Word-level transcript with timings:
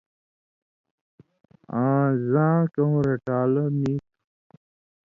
آں 1.81 2.05
زاں 2.31 2.59
کؤں 2.73 2.95
رٹَان٘لو 3.05 3.65
نی 3.79 3.93
تُھو 4.01 4.57